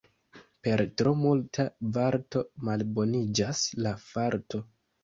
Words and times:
Per 0.67 0.81
tro 1.01 1.11
multa 1.25 1.67
varto 1.99 2.43
malboniĝas 2.71 3.65
la 3.87 3.97
farto. 4.13 4.69